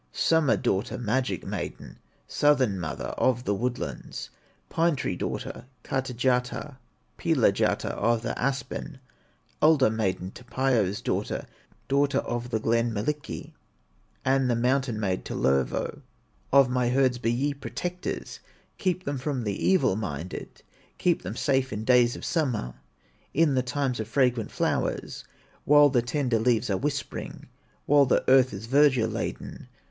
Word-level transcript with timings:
"Summer 0.11 0.57
daughter, 0.57 0.97
magic 0.97 1.45
maiden, 1.45 1.99
Southern 2.27 2.79
mother 2.79 3.09
of 3.19 3.43
the 3.43 3.53
woodlands, 3.53 4.31
Pine 4.67 4.95
tree 4.95 5.15
daughter, 5.15 5.65
Kateyatar, 5.83 6.77
Pihlayatar, 7.19 7.91
of 7.91 8.23
the 8.23 8.35
aspen, 8.41 8.97
Alder 9.61 9.91
maiden, 9.91 10.31
Tapio's 10.31 11.01
daughter, 11.01 11.45
Daughter 11.87 12.17
of 12.17 12.49
the 12.49 12.59
glen, 12.59 12.91
Millikki, 12.91 13.53
And 14.25 14.49
the 14.49 14.55
mountain 14.55 14.99
maid, 14.99 15.23
Tellervo, 15.23 16.01
Of 16.51 16.67
my 16.67 16.89
herds 16.89 17.19
be 17.19 17.31
ye 17.31 17.53
protectors, 17.53 18.39
Keep 18.79 19.03
them 19.03 19.19
from 19.19 19.43
the 19.43 19.53
evil 19.63 19.95
minded, 19.95 20.63
Keep 20.97 21.21
them 21.21 21.35
safe 21.35 21.71
in 21.71 21.83
days 21.83 22.15
of 22.15 22.25
summer, 22.25 22.73
In 23.35 23.53
the 23.53 23.61
times 23.61 23.99
of 23.99 24.07
fragrant 24.07 24.49
flowers, 24.49 25.25
While 25.63 25.89
the 25.89 26.01
tender 26.01 26.39
leaves 26.39 26.71
are 26.71 26.77
whispering, 26.77 27.49
While 27.85 28.07
the 28.07 28.27
Earth 28.27 28.51
is 28.51 28.65
verdure 28.65 29.05
laden. 29.05 29.67